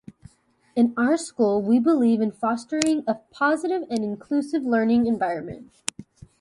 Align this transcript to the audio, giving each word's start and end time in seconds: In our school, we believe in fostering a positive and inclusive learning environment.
In 0.75 0.95
our 0.97 1.15
school, 1.15 1.61
we 1.61 1.77
believe 1.77 2.21
in 2.21 2.31
fostering 2.31 3.03
a 3.05 3.19
positive 3.29 3.83
and 3.83 4.03
inclusive 4.03 4.63
learning 4.63 5.05
environment. 5.05 5.71